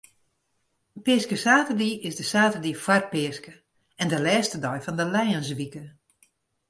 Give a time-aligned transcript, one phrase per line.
[1.03, 3.53] Peaskesaterdei is de saterdei foar Peaske
[4.01, 5.83] en de lêste dei fan de lijenswike.